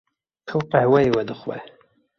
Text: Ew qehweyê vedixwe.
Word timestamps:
Ew 0.51 0.61
qehweyê 0.71 1.09
vedixwe. 1.15 1.57